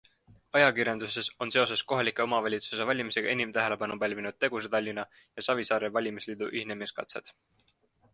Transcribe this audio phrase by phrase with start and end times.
[0.59, 7.31] Ajakirjanduses on seoses kohalike omavalitsuste valimistega enim tähelepanu pälvinud Tegusa Tallinna ja Savisaare valimisliidu ühinemiskatsed.